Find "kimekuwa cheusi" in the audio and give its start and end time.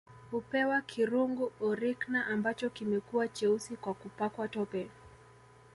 2.69-3.75